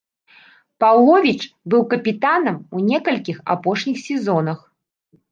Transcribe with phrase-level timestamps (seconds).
[0.83, 1.41] Паўловіч
[1.73, 4.59] быў капітанам у некалькіх апошніх сезонах.